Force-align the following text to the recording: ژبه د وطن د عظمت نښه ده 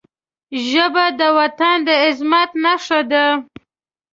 ژبه 0.69 1.05
د 1.19 1.21
وطن 1.37 1.77
د 1.87 1.89
عظمت 2.03 2.49
نښه 2.63 2.99
ده 3.11 3.25